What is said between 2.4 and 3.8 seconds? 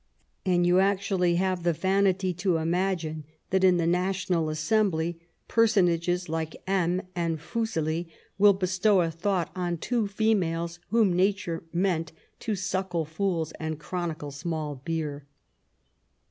imagine that in